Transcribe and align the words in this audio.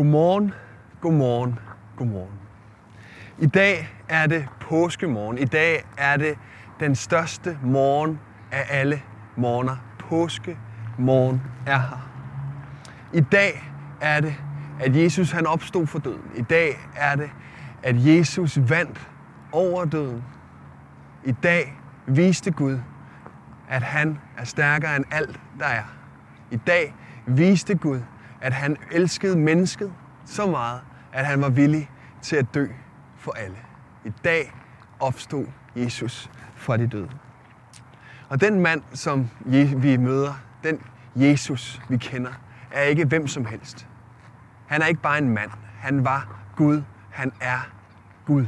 Godmorgen, 0.00 0.52
godmorgen, 1.00 1.58
godmorgen. 1.96 2.38
I 3.38 3.46
dag 3.46 3.88
er 4.08 4.26
det 4.26 4.48
påskemorgen. 4.60 5.38
I 5.38 5.44
dag 5.44 5.84
er 5.98 6.16
det 6.16 6.38
den 6.80 6.94
største 6.94 7.58
morgen 7.62 8.20
af 8.52 8.66
alle 8.70 9.02
morgener. 9.36 9.76
Påskemorgen 9.98 11.42
er 11.66 11.78
her. 11.78 12.10
I 13.12 13.20
dag 13.20 13.72
er 14.00 14.20
det, 14.20 14.34
at 14.80 14.96
Jesus 14.96 15.30
han 15.32 15.46
opstod 15.46 15.86
for 15.86 15.98
døden. 15.98 16.30
I 16.36 16.42
dag 16.42 16.78
er 16.96 17.16
det, 17.16 17.30
at 17.82 18.06
Jesus 18.06 18.58
vandt 18.68 19.10
over 19.52 19.84
døden. 19.84 20.24
I 21.24 21.32
dag 21.32 21.78
viste 22.06 22.50
Gud, 22.50 22.78
at 23.68 23.82
han 23.82 24.18
er 24.36 24.44
stærkere 24.44 24.96
end 24.96 25.04
alt, 25.10 25.40
der 25.58 25.66
er. 25.66 25.84
I 26.50 26.56
dag 26.56 26.94
viste 27.26 27.74
Gud, 27.74 28.00
at 28.40 28.52
han 28.52 28.76
elskede 28.92 29.38
mennesket 29.38 29.92
så 30.26 30.46
meget, 30.46 30.80
at 31.12 31.26
han 31.26 31.40
var 31.40 31.48
villig 31.48 31.90
til 32.22 32.36
at 32.36 32.46
dø 32.54 32.66
for 33.16 33.32
alle. 33.32 33.56
I 34.04 34.12
dag 34.24 34.52
opstod 35.00 35.46
Jesus 35.76 36.30
fra 36.56 36.76
de 36.76 36.86
døde. 36.86 37.10
Og 38.28 38.40
den 38.40 38.60
mand, 38.60 38.82
som 38.92 39.30
vi 39.76 39.96
møder, 39.96 40.34
den 40.64 40.82
Jesus, 41.16 41.80
vi 41.88 41.96
kender, 41.96 42.32
er 42.70 42.82
ikke 42.82 43.04
hvem 43.04 43.28
som 43.28 43.44
helst. 43.44 43.86
Han 44.66 44.82
er 44.82 44.86
ikke 44.86 45.02
bare 45.02 45.18
en 45.18 45.28
mand. 45.28 45.50
Han 45.78 46.04
var 46.04 46.40
Gud. 46.56 46.82
Han 47.10 47.32
er 47.40 47.58
Gud. 48.26 48.46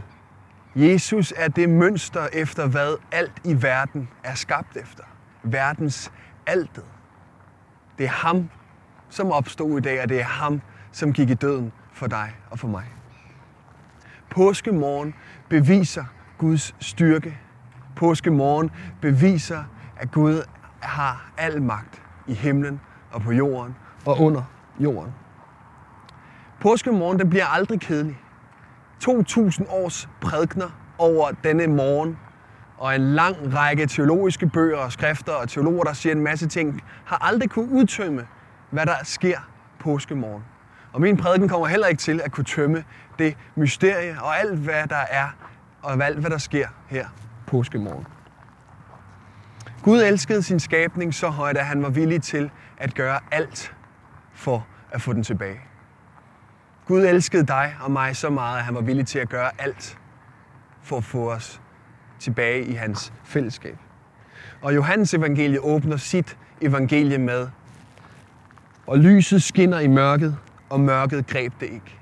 Jesus 0.74 1.32
er 1.36 1.48
det 1.48 1.68
mønster 1.68 2.28
efter, 2.32 2.66
hvad 2.66 2.96
alt 3.12 3.32
i 3.44 3.62
verden 3.62 4.08
er 4.24 4.34
skabt 4.34 4.76
efter. 4.76 5.04
Verdens 5.42 6.12
altet. 6.46 6.84
Det 7.98 8.06
er 8.06 8.10
ham, 8.10 8.50
som 9.12 9.32
opstod 9.32 9.78
i 9.78 9.80
dag, 9.80 10.02
og 10.02 10.08
det 10.08 10.20
er 10.20 10.24
ham, 10.24 10.60
som 10.92 11.12
gik 11.12 11.30
i 11.30 11.34
døden 11.34 11.72
for 11.92 12.06
dig 12.06 12.34
og 12.50 12.58
for 12.58 12.68
mig. 12.68 12.84
Påskemorgen 14.30 15.14
beviser 15.48 16.04
Guds 16.38 16.74
styrke. 16.80 17.38
Påskemorgen 17.96 18.70
beviser, 19.00 19.64
at 19.96 20.10
Gud 20.10 20.42
har 20.80 21.32
al 21.38 21.62
magt 21.62 22.02
i 22.26 22.34
himlen 22.34 22.80
og 23.10 23.22
på 23.22 23.32
jorden 23.32 23.76
og 24.06 24.20
under 24.20 24.42
jorden. 24.80 25.12
Påskemorgen 26.60 27.18
den 27.18 27.30
bliver 27.30 27.46
aldrig 27.46 27.80
kedelig. 27.80 28.18
2000 29.00 29.66
års 29.70 30.08
prædikner 30.20 30.70
over 30.98 31.30
denne 31.44 31.66
morgen 31.66 32.18
og 32.78 32.94
en 32.94 33.14
lang 33.14 33.36
række 33.54 33.86
teologiske 33.86 34.46
bøger 34.46 34.76
og 34.76 34.92
skrifter 34.92 35.32
og 35.32 35.48
teologer, 35.48 35.82
der 35.82 35.92
siger 35.92 36.14
en 36.14 36.20
masse 36.20 36.48
ting, 36.48 36.82
har 37.04 37.16
aldrig 37.16 37.50
kunne 37.50 37.70
udtømme, 37.70 38.26
hvad 38.72 38.86
der 38.86 38.96
sker 39.02 39.38
påskemorgen. 39.78 40.44
Og 40.92 41.00
min 41.00 41.16
prædiken 41.16 41.48
kommer 41.48 41.66
heller 41.66 41.86
ikke 41.86 42.00
til 42.00 42.20
at 42.20 42.32
kunne 42.32 42.44
tømme 42.44 42.84
det 43.18 43.36
mysterie 43.56 44.16
og 44.22 44.38
alt, 44.38 44.58
hvad 44.58 44.86
der 44.88 45.04
er, 45.10 45.28
og 45.82 46.04
alt, 46.04 46.18
hvad 46.18 46.30
der 46.30 46.38
sker 46.38 46.68
her 46.88 47.06
påskemorgen. 47.46 48.06
Gud 49.82 50.02
elskede 50.02 50.42
sin 50.42 50.60
skabning 50.60 51.14
så 51.14 51.28
højt, 51.28 51.56
at 51.56 51.66
han 51.66 51.82
var 51.82 51.90
villig 51.90 52.22
til 52.22 52.50
at 52.78 52.94
gøre 52.94 53.20
alt 53.30 53.74
for 54.34 54.66
at 54.90 55.02
få 55.02 55.12
den 55.12 55.22
tilbage. 55.22 55.60
Gud 56.86 57.04
elskede 57.04 57.46
dig 57.46 57.76
og 57.80 57.90
mig 57.90 58.16
så 58.16 58.30
meget, 58.30 58.58
at 58.58 58.64
han 58.64 58.74
var 58.74 58.80
villig 58.80 59.06
til 59.06 59.18
at 59.18 59.28
gøre 59.28 59.50
alt 59.58 59.98
for 60.82 60.96
at 60.96 61.04
få 61.04 61.30
os 61.32 61.60
tilbage 62.18 62.64
i 62.64 62.72
hans 62.72 63.12
fællesskab. 63.24 63.78
Og 64.62 64.74
Johannes 64.74 65.14
evangelie 65.14 65.60
åbner 65.60 65.96
sit 65.96 66.38
evangelie 66.60 67.18
med, 67.18 67.48
og 68.86 68.98
lyset 68.98 69.42
skinner 69.42 69.78
i 69.78 69.86
mørket, 69.86 70.36
og 70.70 70.80
mørket 70.80 71.26
greb 71.26 71.52
det 71.60 71.66
ikke. 71.66 71.98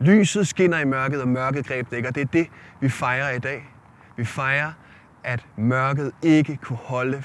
Lyset 0.00 0.48
skinner 0.48 0.78
i 0.78 0.84
mørket, 0.84 1.22
og 1.22 1.28
mørket 1.28 1.66
greb 1.66 1.90
det 1.90 1.96
ikke. 1.96 2.08
Og 2.08 2.14
det 2.14 2.20
er 2.20 2.26
det, 2.26 2.46
vi 2.80 2.88
fejrer 2.88 3.30
i 3.30 3.38
dag. 3.38 3.68
Vi 4.16 4.24
fejrer, 4.24 4.72
at 5.24 5.46
mørket 5.56 6.12
ikke 6.22 6.56
kunne 6.56 6.76
holde, 6.76 7.22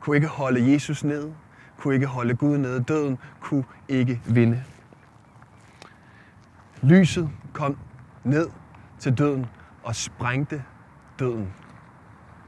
kunne 0.00 0.16
ikke 0.16 0.28
holde 0.28 0.72
Jesus 0.72 1.04
ned, 1.04 1.30
kunne 1.76 1.94
ikke 1.94 2.06
holde 2.06 2.34
Gud 2.34 2.58
nede. 2.58 2.82
Døden 2.82 3.18
kunne 3.40 3.64
ikke 3.88 4.20
vinde. 4.26 4.62
Lyset 6.82 7.30
kom 7.52 7.76
ned 8.24 8.48
til 8.98 9.18
døden 9.18 9.46
og 9.82 9.94
sprængte 9.94 10.62
døden. 11.18 11.52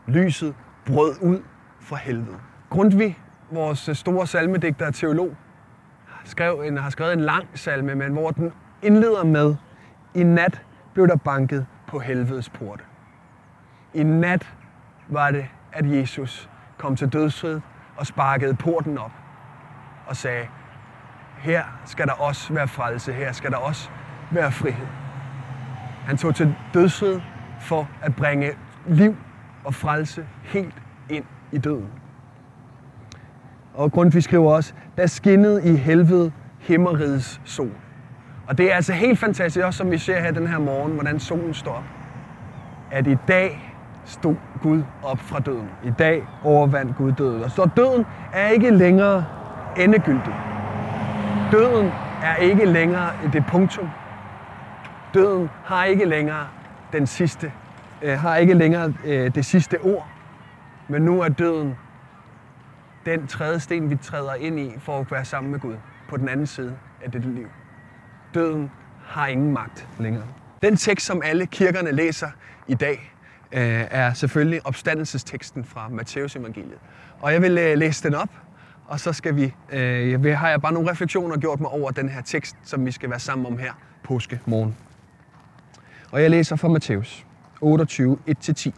Lyset 0.07 0.55
brød 0.87 1.15
ud 1.23 1.43
fra 1.81 1.97
helvede. 1.97 2.37
Grundtvig, 2.71 3.19
vores 3.51 3.91
store 3.93 4.27
salmedigter 4.27 4.87
og 4.87 4.95
teolog, 4.95 5.37
skrev 6.25 6.63
en, 6.67 6.77
har 6.77 6.91
skrevet 6.91 7.13
en 7.13 7.21
lang 7.21 7.47
salme, 7.55 7.95
men 7.95 8.13
hvor 8.13 8.31
den 8.31 8.53
indleder 8.83 9.25
med, 9.25 9.55
i 10.15 10.23
nat 10.23 10.63
blev 10.95 11.09
der 11.09 11.17
banket 11.17 11.67
på 11.87 11.99
helvedes 11.99 12.49
porte. 12.49 12.85
I 13.95 14.03
nat 14.03 14.55
var 15.09 15.31
det, 15.31 15.47
at 15.73 15.91
Jesus 15.91 16.51
kom 16.79 16.97
til 16.97 17.13
dødsrid 17.13 17.61
og 17.97 18.07
sparkede 18.07 18.55
porten 18.55 18.99
op 18.99 19.13
og 20.07 20.17
sagde, 20.17 20.47
her 21.39 21.65
skal 21.85 22.07
der 22.07 22.13
også 22.13 22.53
være 22.53 22.69
frelse, 22.69 23.13
her 23.13 23.33
skal 23.33 23.51
der 23.51 23.57
også 23.57 23.91
være 24.31 24.53
frihed. 24.53 24.87
Han 26.07 26.17
tog 26.17 26.35
til 26.35 26.57
dødsrid 26.75 27.21
for 27.61 27.89
at 28.03 28.17
bringe 28.17 28.53
liv 28.87 29.17
og 29.65 29.75
frelse 29.75 30.27
helt 30.43 30.83
ind 31.09 31.25
i 31.53 31.59
døden. 31.59 31.91
Og 33.75 33.93
Grundtvig 33.93 34.23
skriver 34.23 34.53
også, 34.53 34.73
der 34.97 35.07
skinnede 35.07 35.73
i 35.73 35.77
helvede 35.77 36.33
himmerigets 36.59 37.41
sol. 37.45 37.71
Og 38.47 38.59
det 38.59 38.73
er 38.73 38.77
altså 38.77 38.93
helt 38.93 39.19
fantastisk, 39.19 39.67
også 39.67 39.79
som 39.79 39.91
vi 39.91 39.99
ser 39.99 40.21
her 40.21 40.31
den 40.31 40.47
her 40.47 40.59
morgen, 40.59 40.93
hvordan 40.93 41.21
solen 41.21 41.55
står 41.55 41.73
op. 41.73 41.85
At 42.91 43.07
i 43.07 43.17
dag 43.29 43.73
stod 44.05 44.35
Gud 44.63 44.83
op 45.03 45.19
fra 45.19 45.41
døden. 45.41 45.69
I 45.85 45.91
dag 45.99 46.25
overvandt 46.45 46.97
Gud 46.97 47.13
døden. 47.13 47.45
Og 47.45 47.51
så 47.51 47.69
døden 47.77 48.07
er 48.33 48.49
ikke 48.49 48.71
længere 48.71 49.25
endegyldig. 49.79 50.35
Døden 51.53 51.91
er 52.23 52.37
ikke 52.37 52.65
længere 52.65 53.11
det 53.33 53.45
punktum. 53.49 53.89
Døden 55.15 55.51
har 55.65 55.85
ikke 55.85 56.05
længere 56.05 56.47
den 56.93 57.07
sidste, 57.07 57.53
øh, 58.03 58.19
har 58.19 58.37
ikke 58.37 58.55
længere 58.55 58.93
øh, 59.05 59.35
det 59.35 59.45
sidste 59.45 59.81
ord. 59.83 60.09
Men 60.89 61.03
nu 61.03 61.21
er 61.21 61.29
døden 61.29 61.77
den 63.07 63.27
tredje 63.27 63.61
sten, 63.61 63.91
vi 63.91 63.97
træder 63.97 64.35
ind 64.35 64.61
i 64.61 64.73
for 64.79 65.01
at 65.01 65.11
være 65.11 65.25
sammen 65.25 65.53
med 65.53 65.61
Gud 65.61 65.77
på 66.09 66.17
den 66.17 66.29
anden 66.29 66.47
side 66.47 66.77
af 67.05 67.11
dette 67.11 67.35
liv. 67.35 67.47
Døden 68.35 68.71
har 69.05 69.27
ingen 69.27 69.53
magt 69.53 69.89
længere. 69.99 70.27
Den 70.63 70.77
tekst, 70.77 71.07
som 71.07 71.23
alle 71.25 71.47
kirkerne 71.47 71.93
læser 71.93 72.29
i 72.69 72.75
dag, 72.75 73.15
øh, 73.53 73.87
er 73.91 74.13
selvfølgelig 74.13 74.67
opstandelsesteksten 74.67 75.65
fra 75.65 75.89
Matteus 75.89 76.37
evangeliet. 76.37 76.79
Og 77.21 77.33
jeg 77.33 77.43
vil 77.43 77.59
øh, 77.59 77.79
læse 77.79 78.03
den 78.03 78.15
op, 78.15 78.29
og 78.87 79.01
så 79.01 79.13
skal 79.13 79.37
vi, 79.37 79.55
øh, 79.73 80.25
har 80.25 80.49
jeg 80.49 80.63
bare 80.63 80.73
nogle 80.73 80.91
refleksioner 80.91 81.37
gjort 81.37 81.61
mig 81.61 81.71
over 81.71 81.91
den 81.91 82.09
her 82.09 82.23
tekst, 82.23 82.57
som 82.63 82.87
vi 82.87 82.91
skal 82.91 83.11
være 83.11 83.21
sammen 83.21 83.47
om 83.47 83.59
her 83.59 83.73
påske 84.03 84.41
morgen. 84.47 84.77
Og 86.13 86.23
jeg 86.23 86.31
læser 86.31 86.57
fra 86.57 86.69
Matteus 86.69 87.27
28, 87.61 88.19
1-10. 88.29 88.71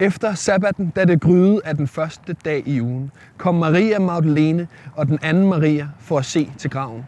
Efter 0.00 0.34
sabbaten, 0.34 0.92
da 0.96 1.04
det 1.04 1.20
gryede 1.20 1.60
af 1.64 1.76
den 1.76 1.86
første 1.86 2.32
dag 2.44 2.62
i 2.66 2.80
ugen, 2.80 3.10
kom 3.36 3.54
Maria 3.54 3.98
Magdalene 3.98 4.68
og 4.96 5.06
den 5.06 5.18
anden 5.22 5.48
Maria 5.48 5.88
for 5.98 6.18
at 6.18 6.24
se 6.24 6.52
til 6.58 6.70
graven. 6.70 7.04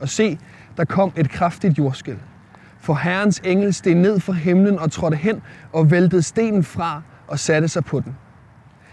Og 0.00 0.08
se, 0.08 0.38
der 0.76 0.84
kom 0.84 1.12
et 1.16 1.30
kraftigt 1.30 1.78
jordskæl. 1.78 2.18
For 2.78 2.94
Herrens 2.94 3.40
engel 3.44 3.74
steg 3.74 3.94
ned 3.94 4.20
fra 4.20 4.32
himlen 4.32 4.78
og 4.78 4.92
trådte 4.92 5.16
hen 5.16 5.42
og 5.72 5.90
væltede 5.90 6.22
stenen 6.22 6.64
fra 6.64 7.02
og 7.28 7.38
satte 7.38 7.68
sig 7.68 7.84
på 7.84 8.00
den. 8.00 8.16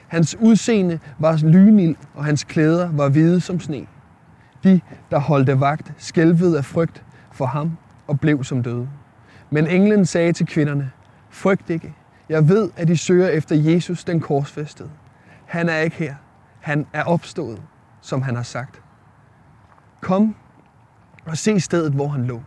Hans 0.08 0.38
udseende 0.40 1.00
var 1.20 1.40
lynild, 1.44 1.96
og 2.14 2.26
hans 2.26 2.44
klæder 2.44 2.90
var 2.92 3.10
hvide 3.10 3.42
som 3.42 3.60
sne. 3.60 3.86
De, 4.64 4.82
der 5.12 5.20
holdte 5.20 5.60
vagt, 5.60 5.94
skælvede 5.98 6.58
af 6.58 6.66
frygt 6.66 7.04
for 7.32 7.46
ham 7.46 7.78
og 8.08 8.20
blev 8.20 8.44
som 8.44 8.64
døde. 8.64 8.90
Men 9.50 9.68
englen 9.68 10.06
sagde 10.06 10.34
til 10.34 10.46
kvinderne, 10.46 10.92
frygt 11.30 11.70
ikke, 11.70 11.94
jeg 12.30 12.50
ved, 12.50 12.72
at 12.76 12.90
I 12.90 12.96
søger 12.96 13.28
efter 13.28 13.56
Jesus, 13.56 14.04
den 14.04 14.20
korsfæstede. 14.20 14.90
Han 15.46 15.70
er 15.70 15.78
ikke 15.78 15.96
her. 15.96 16.16
Han 16.60 16.88
er 16.94 17.04
opstået, 17.04 17.62
som 18.02 18.22
han 18.22 18.36
har 18.36 18.44
sagt. 18.44 18.82
Kom 20.02 20.36
og 21.26 21.38
se 21.38 21.60
stedet, 21.60 21.94
hvor 21.94 22.08
han 22.08 22.26
lå. 22.26 22.44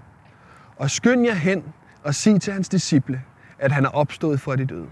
Og 0.76 0.90
skynd 0.90 1.26
jer 1.26 1.34
hen 1.34 1.64
og 2.04 2.14
sig 2.14 2.40
til 2.40 2.52
hans 2.52 2.68
disciple, 2.68 3.22
at 3.58 3.72
han 3.72 3.84
er 3.84 3.88
opstået 3.88 4.40
fra 4.40 4.56
de 4.56 4.64
døde. 4.64 4.88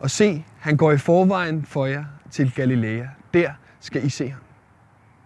Og 0.00 0.10
se, 0.10 0.44
han 0.58 0.76
går 0.76 0.92
i 0.92 0.98
forvejen 0.98 1.64
for 1.64 1.86
jer 1.86 2.04
til 2.30 2.52
Galilea. 2.54 3.06
Der 3.34 3.50
skal 3.80 4.04
I 4.04 4.08
se 4.08 4.28
ham. 4.28 4.40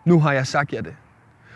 Nu 0.05 0.21
har 0.21 0.33
jeg 0.33 0.47
sagt 0.47 0.73
jer 0.73 0.81
det. 0.81 0.95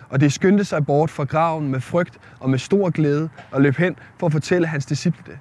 Og 0.09 0.21
det 0.21 0.33
skyndte 0.33 0.65
sig 0.65 0.87
bort 0.87 1.11
fra 1.11 1.25
graven 1.25 1.69
med 1.69 1.81
frygt 1.81 2.19
og 2.41 2.51
med 2.51 2.59
stor 2.59 2.91
glæde 2.91 3.29
og 3.51 3.63
løb 3.63 3.77
hen 3.77 3.97
for 4.19 4.27
at 4.27 4.33
fortælle 4.33 4.67
hans 4.67 4.87
disciple 4.87 5.23
det. 5.27 5.39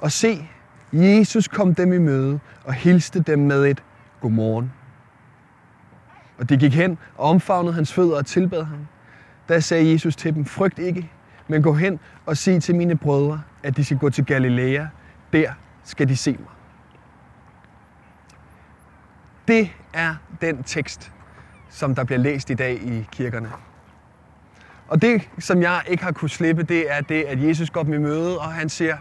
Og 0.00 0.12
se, 0.12 0.48
Jesus 0.92 1.48
kom 1.48 1.74
dem 1.74 1.92
i 1.92 1.98
møde 1.98 2.40
og 2.64 2.74
hilste 2.74 3.20
dem 3.20 3.38
med 3.38 3.66
et 3.66 3.82
godmorgen. 4.20 4.72
Og 6.38 6.48
de 6.48 6.56
gik 6.56 6.74
hen 6.74 6.98
og 7.16 7.30
omfavnede 7.30 7.74
hans 7.74 7.92
fødder 7.92 8.16
og 8.16 8.26
tilbad 8.26 8.64
ham. 8.64 8.86
Da 9.48 9.60
sagde 9.60 9.92
Jesus 9.92 10.16
til 10.16 10.34
dem, 10.34 10.44
frygt 10.44 10.78
ikke, 10.78 11.10
men 11.48 11.62
gå 11.62 11.72
hen 11.72 12.00
og 12.26 12.36
sig 12.36 12.62
til 12.62 12.74
mine 12.74 12.96
brødre, 12.96 13.42
at 13.62 13.76
de 13.76 13.84
skal 13.84 13.98
gå 13.98 14.10
til 14.10 14.24
Galilea. 14.24 14.86
Der 15.32 15.52
skal 15.84 16.08
de 16.08 16.16
se 16.16 16.30
mig. 16.30 16.48
Det 19.48 19.70
er 19.92 20.14
den 20.40 20.62
tekst, 20.62 21.12
som 21.70 21.94
der 21.94 22.04
bliver 22.04 22.18
læst 22.18 22.50
i 22.50 22.54
dag 22.54 22.74
i 22.82 23.08
kirkerne. 23.12 23.48
Og 24.88 25.02
det, 25.02 25.28
som 25.38 25.62
jeg 25.62 25.82
ikke 25.86 26.04
har 26.04 26.12
kunne 26.12 26.30
slippe, 26.30 26.62
det 26.62 26.92
er 26.92 27.00
det, 27.00 27.22
at 27.22 27.42
Jesus 27.42 27.70
går 27.70 27.82
dem 27.82 27.92
i 27.92 27.98
møde, 27.98 28.38
og 28.38 28.52
han 28.52 28.68
siger, 28.68 28.96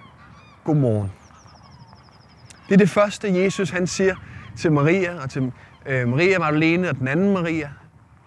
godmorgen. 0.64 1.12
Det 2.68 2.74
er 2.74 2.78
det 2.78 2.90
første, 2.90 3.44
Jesus 3.44 3.70
han 3.70 3.88
siger 3.88 4.16
til 4.56 4.72
Maria 4.72 5.24
og 5.24 5.30
til 5.30 5.52
øh, 5.86 6.08
Maria 6.08 6.40
Magdalene 6.40 6.90
og 6.90 7.00
den 7.00 7.08
anden 7.08 7.34
Maria, 7.34 7.70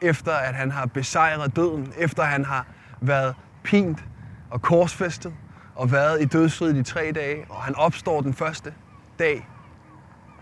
efter 0.02 0.32
at 0.32 0.54
han 0.54 0.70
har 0.70 0.86
besejret 0.86 1.56
døden, 1.56 1.92
efter 1.98 2.22
han 2.22 2.44
har 2.44 2.66
været 3.00 3.34
pint 3.62 4.04
og 4.50 4.62
korsfæstet 4.62 5.32
og 5.74 5.92
været 5.92 6.22
i 6.22 6.24
dødsriget 6.24 6.76
i 6.76 6.82
tre 6.82 7.12
dage, 7.14 7.44
og 7.48 7.62
han 7.62 7.74
opstår 7.76 8.20
den 8.20 8.34
første 8.34 8.74
dag, 9.18 9.48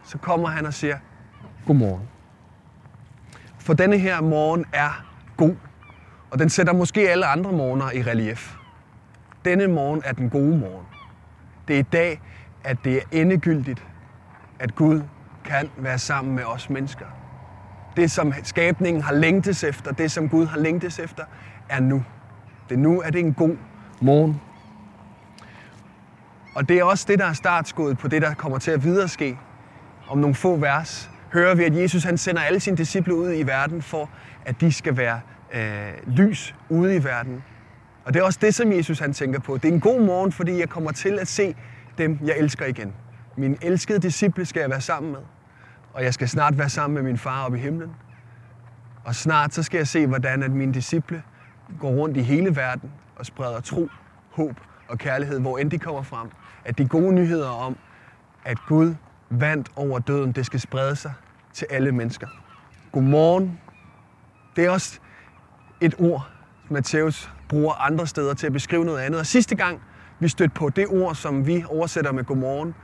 så 0.04 0.18
kommer 0.18 0.48
han 0.48 0.66
og 0.66 0.74
siger, 0.74 0.98
godmorgen. 1.66 2.08
For 3.58 3.74
denne 3.74 3.98
her 3.98 4.20
morgen 4.20 4.64
er 4.72 5.06
god, 5.36 5.56
og 6.30 6.38
den 6.38 6.48
sætter 6.48 6.72
måske 6.72 7.10
alle 7.10 7.26
andre 7.26 7.52
morgener 7.52 7.90
i 7.90 8.02
relief. 8.02 8.56
Denne 9.44 9.66
morgen 9.66 10.02
er 10.04 10.12
den 10.12 10.30
gode 10.30 10.58
morgen. 10.58 10.86
Det 11.68 11.76
er 11.76 11.80
i 11.80 11.82
dag, 11.92 12.20
at 12.64 12.76
det 12.84 12.96
er 12.96 13.00
endegyldigt, 13.12 13.86
at 14.60 14.74
Gud 14.74 15.02
kan 15.44 15.70
være 15.76 15.98
sammen 15.98 16.34
med 16.34 16.44
os 16.44 16.70
mennesker. 16.70 17.06
Det, 17.96 18.10
som 18.10 18.32
skabningen 18.42 19.02
har 19.02 19.14
længtes 19.14 19.64
efter, 19.64 19.92
det, 19.92 20.10
som 20.10 20.28
Gud 20.28 20.46
har 20.46 20.58
længtes 20.58 20.98
efter, 20.98 21.24
er 21.68 21.80
nu. 21.80 22.04
Det 22.68 22.78
nu, 22.78 23.00
er 23.00 23.10
det 23.10 23.20
en 23.20 23.34
god 23.34 23.56
morgen. 24.00 24.40
Og 26.54 26.68
det 26.68 26.78
er 26.78 26.84
også 26.84 27.04
det, 27.08 27.18
der 27.18 27.24
er 27.24 27.32
startskuddet 27.32 27.98
på 27.98 28.08
det, 28.08 28.22
der 28.22 28.34
kommer 28.34 28.58
til 28.58 28.70
at 28.70 28.84
videre 28.84 29.08
ske. 29.08 29.38
Om 30.08 30.18
nogle 30.18 30.34
få 30.34 30.56
vers 30.56 31.10
hører 31.32 31.54
vi, 31.54 31.64
at 31.64 31.76
Jesus 31.76 32.04
han 32.04 32.18
sender 32.18 32.42
alle 32.42 32.60
sine 32.60 32.76
disciple 32.76 33.14
ud 33.14 33.32
i 33.32 33.42
verden 33.42 33.82
for, 33.82 34.10
at 34.44 34.60
de 34.60 34.72
skal 34.72 34.96
være 34.96 35.20
øh, 35.54 35.92
lys 36.06 36.54
ude 36.68 36.96
i 36.96 37.04
verden. 37.04 37.42
Og 38.04 38.14
det 38.14 38.20
er 38.20 38.24
også 38.24 38.38
det, 38.42 38.54
som 38.54 38.72
Jesus 38.72 38.98
han 38.98 39.12
tænker 39.12 39.40
på. 39.40 39.56
Det 39.56 39.68
er 39.68 39.72
en 39.72 39.80
god 39.80 40.00
morgen, 40.00 40.32
fordi 40.32 40.58
jeg 40.58 40.68
kommer 40.68 40.92
til 40.92 41.18
at 41.18 41.28
se 41.28 41.56
dem, 41.98 42.18
jeg 42.24 42.38
elsker 42.38 42.66
igen. 42.66 42.92
Min 43.38 43.58
elskede 43.62 43.98
disciple 43.98 44.44
skal 44.44 44.60
jeg 44.60 44.70
være 44.70 44.80
sammen 44.80 45.12
med. 45.12 45.20
Og 45.92 46.04
jeg 46.04 46.14
skal 46.14 46.28
snart 46.28 46.58
være 46.58 46.68
sammen 46.68 46.94
med 46.94 47.02
min 47.02 47.18
far 47.18 47.44
oppe 47.44 47.58
i 47.58 47.60
himlen. 47.60 47.90
Og 49.04 49.14
snart 49.14 49.54
så 49.54 49.62
skal 49.62 49.78
jeg 49.78 49.88
se, 49.88 50.06
hvordan 50.06 50.42
at 50.42 50.50
mine 50.50 50.74
disciple 50.74 51.22
går 51.80 51.90
rundt 51.90 52.16
i 52.16 52.22
hele 52.22 52.56
verden 52.56 52.90
og 53.16 53.26
spreder 53.26 53.60
tro, 53.60 53.88
håb 54.30 54.60
og 54.88 54.98
kærlighed, 54.98 55.40
hvor 55.40 55.58
end 55.58 55.70
de 55.70 55.78
kommer 55.78 56.02
frem. 56.02 56.28
At 56.64 56.78
de 56.78 56.88
gode 56.88 57.12
nyheder 57.12 57.48
om, 57.48 57.76
at 58.44 58.58
Gud 58.66 58.94
vandt 59.30 59.68
over 59.76 59.98
døden, 59.98 60.32
det 60.32 60.46
skal 60.46 60.60
sprede 60.60 60.96
sig 60.96 61.12
til 61.52 61.66
alle 61.70 61.92
mennesker. 61.92 62.26
Godmorgen. 62.92 63.60
Det 64.56 64.64
er 64.64 64.70
også 64.70 64.98
et 65.80 65.94
ord, 65.98 66.28
Matthæus 66.68 67.30
bruger 67.48 67.72
andre 67.72 68.06
steder 68.06 68.34
til 68.34 68.46
at 68.46 68.52
beskrive 68.52 68.84
noget 68.84 68.98
andet. 68.98 69.20
Og 69.20 69.26
sidste 69.26 69.56
gang, 69.56 69.80
vi 70.18 70.28
stødte 70.28 70.54
på 70.54 70.68
det 70.68 70.86
ord, 70.88 71.14
som 71.14 71.46
vi 71.46 71.64
oversætter 71.68 72.12
med 72.12 72.24
godmorgen, 72.24 72.74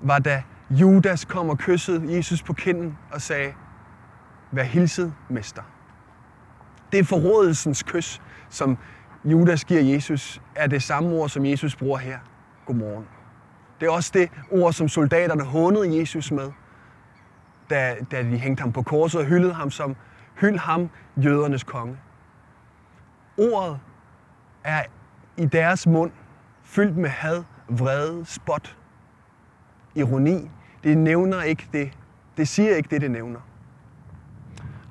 var 0.00 0.18
da 0.18 0.42
Judas 0.70 1.24
kom 1.24 1.50
og 1.50 1.58
kyssede 1.58 2.16
Jesus 2.16 2.42
på 2.42 2.52
kinden 2.52 2.98
og 3.12 3.22
sagde, 3.22 3.52
vær 4.52 4.62
hilset, 4.62 5.14
mester. 5.28 5.62
Det 6.92 7.00
er 7.00 7.04
forrådelsens 7.04 7.82
kys, 7.82 8.22
som 8.48 8.78
Judas 9.24 9.64
giver 9.64 9.80
Jesus, 9.80 10.42
er 10.54 10.66
det 10.66 10.82
samme 10.82 11.10
ord, 11.10 11.28
som 11.28 11.46
Jesus 11.46 11.76
bruger 11.76 11.98
her. 11.98 12.18
Godmorgen. 12.66 13.06
Det 13.80 13.86
er 13.86 13.90
også 13.90 14.10
det 14.14 14.30
ord, 14.50 14.72
som 14.72 14.88
soldaterne 14.88 15.44
hånede 15.44 15.98
Jesus 15.98 16.32
med, 16.32 16.52
da, 17.70 17.96
da 18.10 18.22
de 18.22 18.38
hængte 18.38 18.60
ham 18.60 18.72
på 18.72 18.82
korset 18.82 19.20
og 19.20 19.26
hyldede 19.26 19.54
ham 19.54 19.70
som, 19.70 19.96
hyld 20.40 20.58
ham, 20.58 20.90
jødernes 21.16 21.64
konge. 21.64 21.98
Ordet 23.38 23.80
er 24.64 24.82
i 25.36 25.46
deres 25.46 25.86
mund 25.86 26.10
fyldt 26.62 26.96
med 26.96 27.10
had, 27.10 27.44
vrede, 27.68 28.24
spot, 28.24 28.76
ironi. 29.96 30.50
Det 30.84 30.98
nævner 30.98 31.42
ikke 31.42 31.68
det. 31.72 31.92
Det 32.36 32.48
siger 32.48 32.76
ikke 32.76 32.88
det, 32.88 33.00
det 33.00 33.10
nævner. 33.10 33.40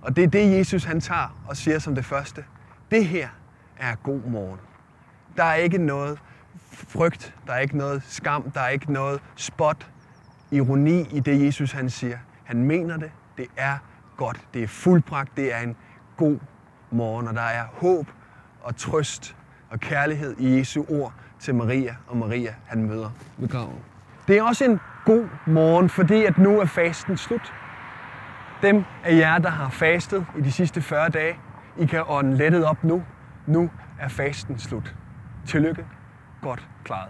Og 0.02 0.16
det 0.16 0.24
er 0.24 0.28
det, 0.28 0.58
Jesus 0.58 0.84
han 0.84 1.02
tager 1.02 1.44
og 1.48 1.58
siger 1.58 1.80
som 1.80 1.96
det 1.96 2.06
første. 2.06 2.44
Det 2.92 3.06
her 3.06 3.28
er 3.78 3.96
god 3.96 4.22
morgen. 4.22 4.60
Der 5.38 5.44
er 5.44 5.56
ikke 5.56 5.78
noget 5.78 6.20
frygt, 6.72 7.36
der 7.48 7.54
er 7.54 7.60
ikke 7.60 7.78
noget 7.78 8.04
skam, 8.04 8.52
der 8.52 8.62
er 8.62 8.70
ikke 8.70 8.94
noget 8.94 9.22
spot, 9.36 9.88
ironi 10.52 11.02
i 11.12 11.20
det, 11.20 11.46
Jesus 11.46 11.72
han 11.72 11.90
siger. 11.90 12.18
Han 12.44 12.64
mener 12.64 12.98
det. 12.98 13.12
Det 13.38 13.48
er 13.58 13.78
godt. 14.18 14.42
Det 14.54 14.64
er 14.64 14.68
fuldbragt. 14.68 15.38
Det 15.38 15.54
er 15.54 15.60
en 15.60 15.76
god 16.18 16.40
morgen, 16.92 17.28
og 17.28 17.34
der 17.34 17.42
er 17.42 17.66
håb 17.74 18.08
og 18.62 18.76
trøst 18.76 19.36
og 19.70 19.80
kærlighed 19.80 20.36
i 20.40 20.58
Jesu 20.58 20.86
ord 20.90 21.14
til 21.40 21.56
Maria 21.56 21.96
og 22.08 22.18
Maria, 22.18 22.56
han 22.66 22.84
møder 22.84 23.10
ved 23.38 23.50
graven. 23.50 23.80
Det 24.28 24.38
er 24.38 24.44
også 24.44 24.66
en 24.66 24.80
god 25.06 25.28
morgen, 25.46 25.90
fordi 25.90 26.26
at 26.26 26.38
nu 26.38 26.60
er 26.60 26.66
fasten 26.66 27.18
slut. 27.18 27.54
Dem 28.62 28.84
af 29.04 29.18
jer, 29.18 29.38
der 29.38 29.50
har 29.50 29.70
fastet 29.70 30.26
i 30.38 30.42
de 30.42 30.52
sidste 30.52 30.82
40 30.82 31.10
dage, 31.10 31.40
I 31.78 31.86
kan 31.86 32.04
ånde 32.08 32.38
lettet 32.38 32.66
op 32.66 32.84
nu. 32.84 33.04
Nu 33.48 33.70
er 34.00 34.08
fasten 34.08 34.60
slut. 34.60 34.96
Tillykke. 35.46 35.86
Godt 36.42 36.68
klaret. 36.84 37.10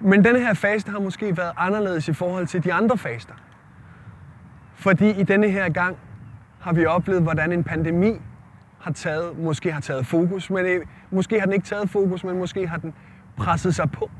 Men 0.00 0.24
denne 0.24 0.40
her 0.40 0.54
faste 0.54 0.90
har 0.90 1.00
måske 1.00 1.36
været 1.36 1.52
anderledes 1.56 2.08
i 2.08 2.12
forhold 2.12 2.46
til 2.46 2.64
de 2.64 2.72
andre 2.72 2.98
faster. 2.98 3.34
Fordi 4.74 5.10
i 5.10 5.22
denne 5.22 5.48
her 5.48 5.68
gang 5.68 5.96
har 6.60 6.72
vi 6.72 6.86
oplevet, 6.86 7.22
hvordan 7.22 7.52
en 7.52 7.64
pandemi 7.64 8.20
har 8.80 8.92
taget, 8.92 9.38
måske 9.38 9.72
har 9.72 9.80
taget 9.80 10.06
fokus, 10.06 10.50
men 10.50 10.66
øh, 10.66 10.86
måske 11.10 11.38
har 11.38 11.46
den 11.46 11.52
ikke 11.52 11.66
taget 11.66 11.90
fokus, 11.90 12.24
men 12.24 12.38
måske 12.38 12.68
har 12.68 12.76
den 12.76 12.94
presset 13.36 13.74
sig 13.74 13.90
på 13.90 14.10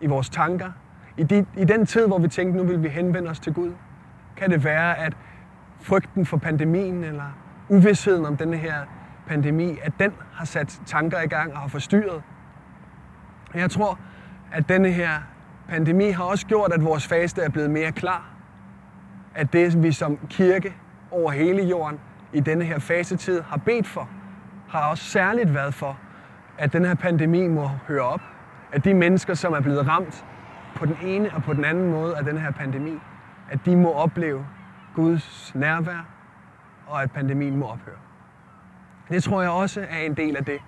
i 0.00 0.06
vores 0.06 0.28
tanker. 0.28 0.72
I, 1.16 1.22
de, 1.22 1.46
I 1.56 1.64
den 1.64 1.86
tid, 1.86 2.06
hvor 2.06 2.18
vi 2.18 2.28
tænkte, 2.28 2.58
nu 2.58 2.64
vil 2.64 2.82
vi 2.82 2.88
henvende 2.88 3.30
os 3.30 3.40
til 3.40 3.54
Gud, 3.54 3.72
kan 4.36 4.50
det 4.50 4.64
være, 4.64 4.98
at 4.98 5.12
frygten 5.80 6.26
for 6.26 6.36
pandemien 6.36 7.04
eller 7.04 7.38
uvidsheden 7.68 8.26
om 8.26 8.36
denne 8.36 8.56
her 8.56 8.74
pandemi, 9.26 9.78
at 9.82 9.92
den 10.00 10.12
har 10.32 10.44
sat 10.44 10.80
tanker 10.86 11.20
i 11.20 11.26
gang 11.26 11.52
og 11.52 11.58
har 11.58 11.68
forstyrret. 11.68 12.22
Jeg 13.54 13.70
tror, 13.70 13.98
at 14.52 14.68
denne 14.68 14.90
her 14.90 15.10
pandemi 15.68 16.10
har 16.10 16.24
også 16.24 16.46
gjort, 16.46 16.72
at 16.72 16.84
vores 16.84 17.06
faste 17.06 17.42
er 17.42 17.48
blevet 17.48 17.70
mere 17.70 17.92
klar. 17.92 18.30
At 19.34 19.52
det, 19.52 19.82
vi 19.82 19.92
som 19.92 20.18
kirke 20.30 20.74
over 21.10 21.30
hele 21.30 21.62
jorden 21.62 22.00
i 22.32 22.40
denne 22.40 22.64
her 22.64 22.78
fasetid 22.78 23.40
har 23.40 23.56
bedt 23.56 23.86
for, 23.86 24.08
har 24.68 24.90
også 24.90 25.04
særligt 25.04 25.54
været 25.54 25.74
for, 25.74 25.98
at 26.58 26.72
den 26.72 26.84
her 26.84 26.94
pandemi 26.94 27.48
må 27.48 27.70
høre 27.88 28.02
op. 28.02 28.20
At 28.72 28.84
de 28.84 28.94
mennesker, 28.94 29.34
som 29.34 29.52
er 29.52 29.60
blevet 29.60 29.88
ramt 29.88 30.24
på 30.76 30.86
den 30.86 30.96
ene 31.02 31.30
og 31.34 31.42
på 31.42 31.52
den 31.52 31.64
anden 31.64 31.90
måde 31.90 32.16
af 32.16 32.24
den 32.24 32.38
her 32.38 32.50
pandemi, 32.50 32.98
at 33.50 33.58
de 33.66 33.76
må 33.76 33.92
opleve 33.92 34.46
Guds 34.94 35.52
nærvær, 35.54 36.06
og 36.86 37.02
at 37.02 37.12
pandemien 37.12 37.56
må 37.56 37.66
ophøre. 37.66 37.96
Det 39.08 39.22
tror 39.22 39.42
jeg 39.42 39.50
også 39.50 39.86
er 39.90 39.98
en 39.98 40.14
del 40.14 40.36
af 40.36 40.44
det, 40.44 40.60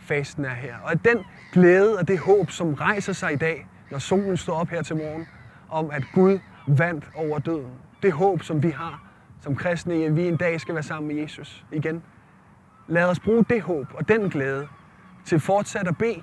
fasten 0.00 0.44
er 0.44 0.54
her. 0.54 0.74
Og 0.84 0.92
at 0.92 1.04
den 1.04 1.18
glæde 1.52 1.98
og 1.98 2.08
det 2.08 2.18
håb, 2.18 2.50
som 2.50 2.74
rejser 2.74 3.12
sig 3.12 3.32
i 3.32 3.36
dag, 3.36 3.66
når 3.90 3.98
solen 3.98 4.36
står 4.36 4.54
op 4.54 4.68
her 4.68 4.82
til 4.82 4.96
morgen, 4.96 5.26
om 5.70 5.90
at 5.90 6.02
Gud 6.14 6.38
vandt 6.66 7.10
over 7.14 7.38
døden. 7.38 7.72
Det 8.02 8.12
håb, 8.12 8.42
som 8.42 8.62
vi 8.62 8.70
har 8.70 9.04
som 9.44 9.56
kristne, 9.56 9.94
at 9.94 10.16
vi 10.16 10.28
en 10.28 10.36
dag 10.36 10.60
skal 10.60 10.74
være 10.74 10.82
sammen 10.82 11.08
med 11.08 11.22
Jesus 11.22 11.64
igen. 11.72 12.02
Lad 12.88 13.04
os 13.04 13.20
bruge 13.20 13.44
det 13.44 13.62
håb 13.62 13.86
og 13.94 14.08
den 14.08 14.30
glæde 14.30 14.68
til 15.24 15.40
fortsat 15.40 15.88
at 15.88 15.98
bede 15.98 16.22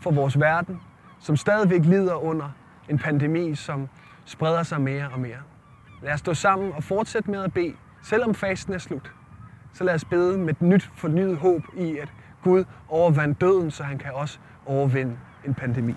for 0.00 0.10
vores 0.10 0.40
verden, 0.40 0.80
som 1.20 1.36
stadigvæk 1.36 1.84
lider 1.84 2.14
under 2.14 2.50
en 2.90 2.98
pandemi, 2.98 3.54
som 3.54 3.88
spreder 4.24 4.62
sig 4.62 4.80
mere 4.80 5.08
og 5.12 5.20
mere. 5.20 5.38
Lad 6.02 6.12
os 6.12 6.20
stå 6.20 6.34
sammen 6.34 6.72
og 6.72 6.84
fortsætte 6.84 7.30
med 7.30 7.44
at 7.44 7.52
bede, 7.52 7.72
selvom 8.02 8.34
fasten 8.34 8.74
er 8.74 8.78
slut. 8.78 9.12
Så 9.72 9.84
lad 9.84 9.94
os 9.94 10.04
bede 10.04 10.38
med 10.38 10.48
et 10.48 10.62
nyt 10.62 10.90
fornyet 10.94 11.36
håb 11.36 11.62
i, 11.76 11.96
at 11.96 12.12
Gud 12.42 12.64
overvandt 12.88 13.40
døden, 13.40 13.70
så 13.70 13.82
han 13.82 13.98
kan 13.98 14.12
også 14.14 14.38
overvinde 14.66 15.16
en 15.46 15.54
pandemi. 15.54 15.94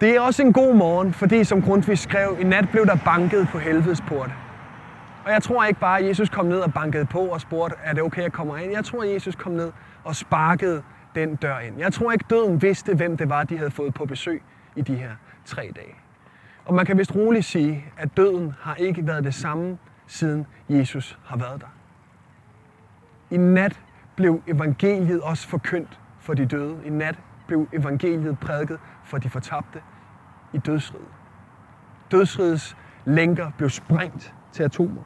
Det 0.00 0.16
er 0.16 0.20
også 0.20 0.42
en 0.42 0.52
god 0.52 0.74
morgen, 0.74 1.12
fordi 1.12 1.44
som 1.44 1.62
Grundtvig 1.62 1.98
skrev, 1.98 2.36
i 2.40 2.44
nat 2.44 2.68
blev 2.72 2.86
der 2.86 2.96
banket 3.04 3.48
på 3.52 3.58
helvedes 3.58 4.00
port. 4.00 4.30
Og 5.24 5.32
jeg 5.32 5.42
tror 5.42 5.64
ikke 5.64 5.80
bare, 5.80 5.98
at 5.98 6.08
Jesus 6.08 6.28
kom 6.28 6.46
ned 6.46 6.58
og 6.58 6.74
bankede 6.74 7.04
på 7.04 7.18
og 7.18 7.40
spurgte, 7.40 7.76
er 7.84 7.92
det 7.92 8.02
okay, 8.02 8.18
at 8.18 8.24
jeg 8.24 8.32
kommer 8.32 8.56
ind? 8.56 8.72
Jeg 8.72 8.84
tror, 8.84 9.02
at 9.02 9.14
Jesus 9.14 9.34
kom 9.34 9.52
ned 9.52 9.72
og 10.04 10.16
sparkede 10.16 10.82
den 11.14 11.36
dør 11.36 11.58
ind. 11.58 11.78
Jeg 11.78 11.92
tror 11.92 12.12
ikke, 12.12 12.24
døden 12.30 12.62
vidste, 12.62 12.94
hvem 12.94 13.16
det 13.16 13.28
var, 13.28 13.44
de 13.44 13.58
havde 13.58 13.70
fået 13.70 13.94
på 13.94 14.04
besøg 14.04 14.42
i 14.76 14.82
de 14.82 14.94
her 14.94 15.10
tre 15.44 15.72
dage. 15.76 15.94
Og 16.64 16.74
man 16.74 16.86
kan 16.86 16.98
vist 16.98 17.14
roligt 17.14 17.44
sige, 17.44 17.84
at 17.98 18.16
døden 18.16 18.54
har 18.60 18.74
ikke 18.74 19.06
været 19.06 19.24
det 19.24 19.34
samme, 19.34 19.78
siden 20.06 20.46
Jesus 20.68 21.18
har 21.24 21.36
været 21.36 21.60
der. 21.60 21.66
I 23.30 23.36
nat 23.36 23.80
blev 24.16 24.42
evangeliet 24.46 25.20
også 25.20 25.48
forkyndt 25.48 26.00
for 26.20 26.34
de 26.34 26.46
døde. 26.46 26.80
I 26.84 26.90
nat 26.90 27.18
blev 27.46 27.68
evangeliet 27.72 28.38
prædiket 28.38 28.78
for 29.04 29.18
de 29.18 29.30
fortabte 29.30 29.82
i 30.52 30.58
dødsriget. 30.58 31.08
Dødsrigets 32.10 32.76
lænker 33.04 33.50
blev 33.58 33.70
sprængt 33.70 34.34
til 34.52 34.62
atomer. 34.62 35.02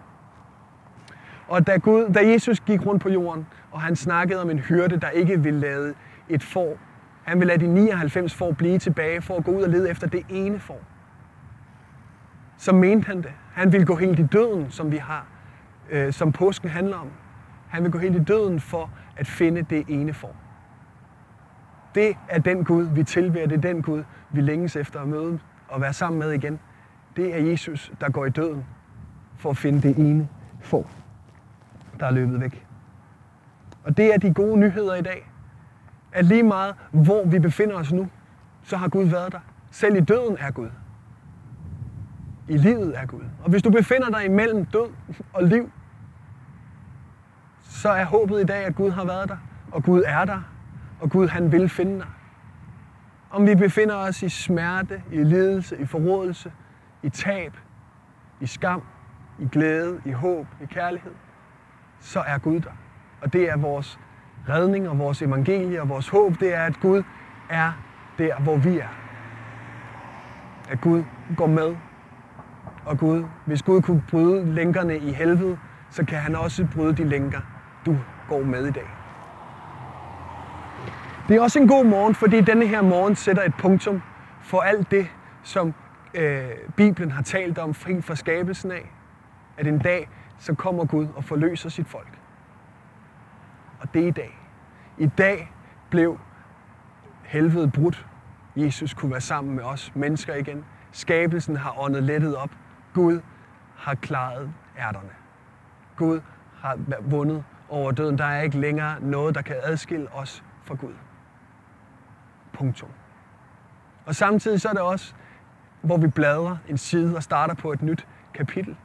Og 1.48 1.66
da, 1.66 1.76
Gud, 1.76 2.12
da 2.14 2.30
Jesus 2.30 2.60
gik 2.60 2.86
rundt 2.86 3.02
på 3.02 3.08
jorden, 3.08 3.46
og 3.70 3.80
han 3.80 3.96
snakkede 3.96 4.42
om 4.42 4.50
en 4.50 4.58
hyrde, 4.58 4.96
der 4.96 5.10
ikke 5.10 5.42
ville 5.42 5.60
lade 5.60 5.94
et 6.28 6.42
får, 6.42 6.78
han 7.30 7.40
vil 7.40 7.46
lade 7.46 7.60
de 7.60 7.66
99 7.66 8.34
får 8.34 8.52
blive 8.52 8.78
tilbage 8.78 9.22
for 9.22 9.36
at 9.36 9.44
gå 9.44 9.50
ud 9.50 9.62
og 9.62 9.68
lede 9.68 9.90
efter 9.90 10.06
det 10.06 10.26
ene 10.28 10.58
får. 10.58 10.80
Så 12.56 12.72
mente 12.72 13.06
han 13.06 13.16
det. 13.16 13.32
Han 13.52 13.72
vil 13.72 13.86
gå 13.86 13.96
helt 13.96 14.18
i 14.18 14.26
døden, 14.26 14.70
som 14.70 14.92
vi 14.92 14.96
har, 14.96 15.26
øh, 15.90 16.12
som 16.12 16.32
påsken 16.32 16.68
handler 16.68 16.96
om. 16.96 17.10
Han 17.68 17.82
vil 17.82 17.92
gå 17.92 17.98
helt 17.98 18.16
i 18.16 18.24
døden 18.24 18.60
for 18.60 18.90
at 19.16 19.26
finde 19.26 19.62
det 19.62 19.84
ene 19.88 20.12
får. 20.12 20.36
Det 21.94 22.16
er 22.28 22.38
den 22.38 22.64
Gud, 22.64 22.84
vi 22.94 23.04
tilbærer. 23.04 23.46
Det 23.46 23.56
er 23.56 23.60
den 23.60 23.82
Gud, 23.82 24.04
vi 24.30 24.40
længes 24.40 24.76
efter 24.76 25.00
at 25.00 25.08
møde 25.08 25.38
og 25.68 25.80
være 25.80 25.92
sammen 25.92 26.18
med 26.18 26.32
igen. 26.32 26.60
Det 27.16 27.34
er 27.34 27.38
Jesus, 27.50 27.92
der 28.00 28.10
går 28.10 28.26
i 28.26 28.30
døden 28.30 28.64
for 29.36 29.50
at 29.50 29.56
finde 29.56 29.82
det 29.82 29.96
ene 29.96 30.28
får, 30.60 30.90
der 32.00 32.06
er 32.06 32.10
løbet 32.10 32.40
væk. 32.40 32.66
Og 33.84 33.96
det 33.96 34.14
er 34.14 34.18
de 34.18 34.34
gode 34.34 34.56
nyheder 34.60 34.94
i 34.94 35.02
dag. 35.02 35.29
At 36.12 36.24
lige 36.24 36.42
meget, 36.42 36.74
hvor 36.90 37.26
vi 37.26 37.38
befinder 37.38 37.76
os 37.76 37.92
nu, 37.92 38.08
så 38.62 38.76
har 38.76 38.88
Gud 38.88 39.04
været 39.04 39.32
der. 39.32 39.40
Selv 39.70 39.96
i 39.96 40.00
døden 40.00 40.36
er 40.38 40.50
Gud. 40.50 40.68
I 42.48 42.56
livet 42.56 42.98
er 42.98 43.06
Gud. 43.06 43.24
Og 43.44 43.50
hvis 43.50 43.62
du 43.62 43.70
befinder 43.70 44.10
dig 44.10 44.24
imellem 44.24 44.64
død 44.64 44.88
og 45.32 45.44
liv, 45.44 45.70
så 47.62 47.88
er 47.88 48.04
håbet 48.04 48.40
i 48.40 48.44
dag, 48.44 48.64
at 48.64 48.74
Gud 48.74 48.90
har 48.90 49.04
været 49.04 49.28
der, 49.28 49.36
og 49.72 49.82
Gud 49.82 50.02
er 50.06 50.24
der, 50.24 50.42
og 51.00 51.10
Gud 51.10 51.28
han 51.28 51.52
vil 51.52 51.68
finde 51.68 51.98
dig. 51.98 52.06
Om 53.30 53.46
vi 53.46 53.54
befinder 53.54 53.94
os 53.94 54.22
i 54.22 54.28
smerte, 54.28 55.02
i 55.12 55.24
lidelse, 55.24 55.78
i 55.78 55.86
forrådelse, 55.86 56.52
i 57.02 57.08
tab, 57.08 57.56
i 58.40 58.46
skam, 58.46 58.82
i 59.38 59.48
glæde, 59.52 60.00
i 60.04 60.10
håb, 60.10 60.46
i 60.62 60.64
kærlighed, 60.64 61.12
så 62.00 62.20
er 62.20 62.38
Gud 62.38 62.60
der. 62.60 62.72
Og 63.20 63.32
det 63.32 63.50
er 63.50 63.56
vores 63.56 63.98
redning 64.48 64.88
og 64.88 64.98
vores 64.98 65.22
evangelie 65.22 65.80
og 65.82 65.88
vores 65.88 66.08
håb, 66.08 66.40
det 66.40 66.54
er, 66.54 66.62
at 66.62 66.80
Gud 66.80 67.02
er 67.50 67.72
der, 68.18 68.40
hvor 68.40 68.56
vi 68.56 68.78
er. 68.78 68.88
At 70.70 70.80
Gud 70.80 71.04
går 71.36 71.46
med. 71.46 71.76
Og 72.84 72.98
Gud, 72.98 73.24
hvis 73.44 73.62
Gud 73.62 73.82
kunne 73.82 74.02
bryde 74.10 74.54
lænkerne 74.54 74.98
i 74.98 75.12
helvede, 75.12 75.58
så 75.90 76.04
kan 76.04 76.18
han 76.18 76.36
også 76.36 76.66
bryde 76.74 76.96
de 76.96 77.04
lænker, 77.04 77.40
du 77.86 77.96
går 78.28 78.42
med 78.42 78.66
i 78.66 78.70
dag. 78.70 78.90
Det 81.28 81.36
er 81.36 81.40
også 81.40 81.58
en 81.58 81.68
god 81.68 81.84
morgen, 81.84 82.14
fordi 82.14 82.40
denne 82.40 82.66
her 82.66 82.82
morgen 82.82 83.16
sætter 83.16 83.42
et 83.42 83.54
punktum 83.58 84.02
for 84.42 84.60
alt 84.60 84.90
det, 84.90 85.06
som 85.42 85.74
øh, 86.14 86.42
Bibelen 86.76 87.10
har 87.10 87.22
talt 87.22 87.58
om 87.58 87.74
fri 87.74 88.00
fra 88.00 88.14
skabelsen 88.14 88.70
af. 88.70 88.90
At 89.56 89.66
en 89.66 89.78
dag, 89.78 90.08
så 90.38 90.54
kommer 90.54 90.84
Gud 90.84 91.06
og 91.16 91.24
forløser 91.24 91.68
sit 91.68 91.88
folk. 91.88 92.18
Og 93.80 93.94
det 93.94 94.02
er 94.02 94.08
i 94.08 94.10
dag. 94.10 94.38
I 94.98 95.06
dag 95.06 95.52
blev 95.90 96.18
helvede 97.24 97.70
brudt. 97.70 98.06
Jesus 98.56 98.94
kunne 98.94 99.10
være 99.10 99.20
sammen 99.20 99.56
med 99.56 99.64
os 99.64 99.92
mennesker 99.94 100.34
igen. 100.34 100.64
Skabelsen 100.92 101.56
har 101.56 101.80
åndet 101.80 102.02
lettet 102.02 102.36
op. 102.36 102.50
Gud 102.94 103.20
har 103.76 103.94
klaret 103.94 104.52
ærterne. 104.78 105.10
Gud 105.96 106.20
har 106.60 106.78
vundet 107.00 107.44
over 107.68 107.92
døden. 107.92 108.18
Der 108.18 108.24
er 108.24 108.42
ikke 108.42 108.58
længere 108.58 109.00
noget, 109.00 109.34
der 109.34 109.42
kan 109.42 109.56
adskille 109.62 110.12
os 110.12 110.44
fra 110.64 110.74
Gud. 110.74 110.94
Punktum. 112.52 112.88
Og 114.06 114.14
samtidig 114.14 114.60
så 114.60 114.68
er 114.68 114.72
det 114.72 114.82
også, 114.82 115.14
hvor 115.82 115.96
vi 115.96 116.06
bladrer 116.06 116.56
en 116.68 116.78
side 116.78 117.16
og 117.16 117.22
starter 117.22 117.54
på 117.54 117.72
et 117.72 117.82
nyt 117.82 118.06
kapitel. 118.34 118.76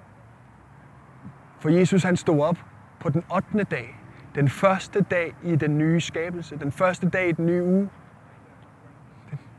For 1.59 1.69
Jesus 1.69 2.03
han 2.03 2.17
stod 2.17 2.41
op 2.41 2.57
på 2.99 3.09
den 3.09 3.23
8. 3.35 3.63
dag, 3.63 3.99
den 4.35 4.49
første 4.49 5.01
dag 5.01 5.35
i 5.43 5.55
den 5.55 5.77
nye 5.77 5.99
skabelse, 5.99 6.57
den 6.57 6.71
første 6.71 7.09
dag 7.09 7.29
i 7.29 7.31
den 7.31 7.45
nye 7.45 7.63
uge. 7.63 7.89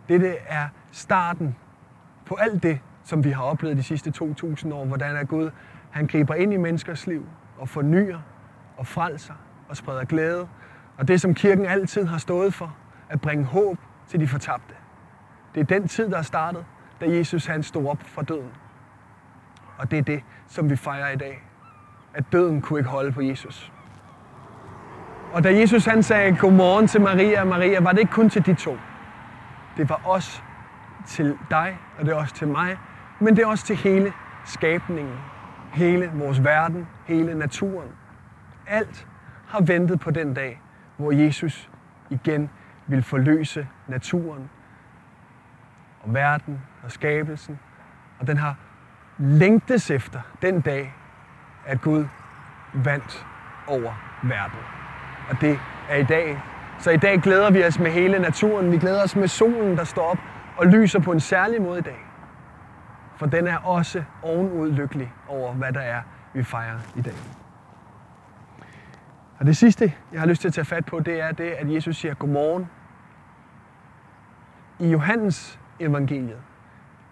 Dette 0.09 0.37
er 0.37 0.68
starten 0.92 1.56
på 2.26 2.35
alt 2.35 2.62
det, 2.62 2.80
som 3.04 3.25
vi 3.25 3.30
har 3.30 3.42
oplevet 3.42 3.76
de 3.76 3.83
sidste 3.83 4.12
2.000 4.23 4.75
år, 4.75 4.85
hvordan 4.85 5.16
er 5.16 5.25
Gud, 5.25 5.50
han 5.90 6.06
griber 6.06 6.35
ind 6.35 6.52
i 6.52 6.56
menneskers 6.56 7.06
liv 7.06 7.26
og 7.59 7.68
fornyer 7.68 8.18
og 8.76 8.87
frelser 8.87 9.35
og 9.68 9.76
spreder 9.76 10.04
glæde. 10.04 10.49
Og 10.99 11.09
det, 11.09 11.21
som 11.21 11.35
kirken 11.35 11.66
altid 11.66 12.04
har 12.04 12.18
stået 12.18 12.54
for, 12.54 12.76
at 13.09 13.21
bringe 13.21 13.45
håb 13.45 13.78
til 14.09 14.21
de 14.21 14.28
fortabte. 14.28 14.75
Det 15.54 15.61
er 15.61 15.64
den 15.64 15.88
tid, 15.88 16.11
der 16.11 16.18
er 16.18 16.23
startet, 16.23 16.64
da 17.00 17.11
Jesus 17.11 17.47
han 17.47 17.62
stod 17.62 17.87
op 17.87 18.02
fra 18.02 18.23
døden. 18.23 18.50
Og 19.78 19.90
det 19.90 19.99
er 19.99 20.02
det, 20.02 20.23
som 20.47 20.71
vi 20.71 20.76
fejrer 20.76 21.11
i 21.11 21.16
dag. 21.16 21.42
At 22.14 22.25
døden 22.33 22.62
kunne 22.62 22.78
ikke 22.78 22.90
holde 22.90 23.12
på 23.12 23.21
Jesus. 23.21 23.73
Og 25.37 25.45
da 25.45 25.59
Jesus 25.59 25.85
han 25.85 26.02
sagde 26.02 26.37
godmorgen 26.37 26.87
til 26.87 27.00
Maria 27.00 27.40
og 27.40 27.47
Maria, 27.47 27.81
var 27.81 27.93
det 27.93 27.99
ikke 27.99 28.12
kun 28.12 28.31
til 28.31 28.47
de 28.47 28.55
to. 28.55 28.78
Det 29.76 29.88
var 29.88 30.00
også 30.05 30.43
til 31.07 31.38
dig, 31.50 31.78
og 31.99 32.05
det 32.05 32.12
er 32.12 32.16
også 32.16 32.35
til 32.35 32.49
mig, 32.49 32.78
men 33.21 33.37
det 33.37 33.43
er 33.43 33.47
også 33.47 33.66
til 33.66 33.76
hele 33.76 34.12
skabningen, 34.45 35.14
hele 35.73 36.11
vores 36.14 36.45
verden, 36.45 36.88
hele 37.07 37.38
naturen. 37.38 37.88
Alt 38.66 39.07
har 39.49 39.61
ventet 39.61 40.00
på 40.00 40.11
den 40.11 40.35
dag, 40.35 40.61
hvor 40.97 41.12
Jesus 41.12 41.71
igen 42.11 42.50
vil 42.87 43.02
forløse 43.02 43.69
naturen 43.88 44.50
og 46.00 46.14
verden 46.14 46.62
og 46.83 46.93
skabelsen. 46.93 47.59
Og 48.19 48.26
den 48.26 48.37
har 48.37 48.57
længtes 49.19 49.90
efter 49.90 50.21
den 50.43 50.61
dag, 50.61 50.95
at 51.66 51.81
Gud 51.81 52.07
vandt 52.75 53.26
over 53.66 53.93
verden. 54.23 54.86
Og 55.30 55.40
det 55.40 55.59
er 55.88 55.97
i 55.97 56.04
dag. 56.04 56.42
Så 56.78 56.90
i 56.90 56.97
dag 56.97 57.21
glæder 57.21 57.50
vi 57.50 57.64
os 57.64 57.78
med 57.78 57.90
hele 57.90 58.18
naturen. 58.18 58.73
Vi 58.73 58.78
glæder 58.78 59.02
os 59.02 59.16
med 59.16 59.28
solen, 59.28 59.76
der 59.76 59.85
står 59.85 60.02
op 60.02 60.18
og 60.56 60.66
lyser 60.66 61.00
på 61.00 61.12
en 61.12 61.21
særlig 61.21 61.62
måde 61.62 61.78
i 61.78 61.83
dag. 61.83 61.99
For 63.16 63.26
den 63.26 63.47
er 63.47 63.56
også 63.56 64.04
ovenud 64.23 64.71
lykkelig 64.71 65.12
over, 65.28 65.52
hvad 65.52 65.73
der 65.73 65.80
er, 65.80 66.00
vi 66.33 66.42
fejrer 66.42 66.78
i 66.97 67.00
dag. 67.00 67.14
Og 69.38 69.47
det 69.47 69.56
sidste, 69.56 69.92
jeg 70.12 70.21
har 70.21 70.26
lyst 70.26 70.40
til 70.40 70.49
at 70.49 70.54
tage 70.54 70.64
fat 70.64 70.85
på, 70.85 71.00
det 71.00 71.21
er 71.21 71.33
det, 71.33 71.50
at 71.50 71.75
Jesus 71.75 71.97
siger 71.97 72.14
godmorgen. 72.14 72.71
I 74.78 74.88
Johannes 74.90 75.59
evangeliet 75.80 76.38